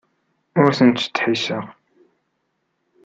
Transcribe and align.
Ur 0.61 0.71
tent-ttdeḥḥiseɣ. 0.77 1.65